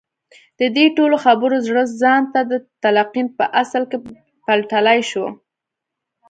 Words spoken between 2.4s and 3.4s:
د تلقين